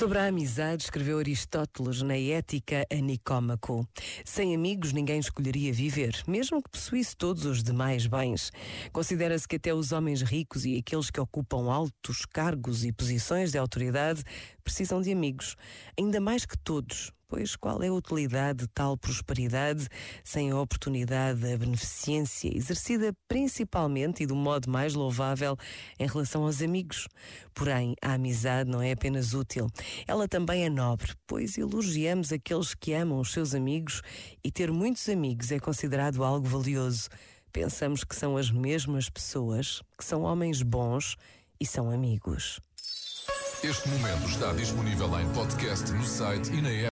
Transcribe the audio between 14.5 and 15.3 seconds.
precisam de